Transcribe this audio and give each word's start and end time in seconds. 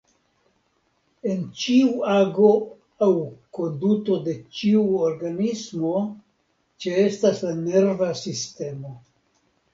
En 1.33 1.41
ĉiu 1.63 1.91
ago 2.13 2.49
aŭ 3.07 3.09
konduto 3.59 4.17
de 4.29 4.35
ĉiu 4.61 4.83
organismo 5.11 5.93
ĉeestas 6.87 7.45
la 7.49 7.55
nerva 7.63 8.11
sistemo. 8.25 8.99